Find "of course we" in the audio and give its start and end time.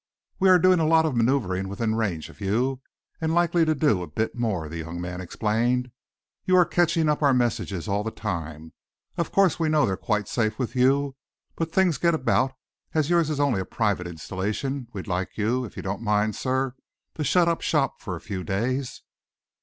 9.15-9.69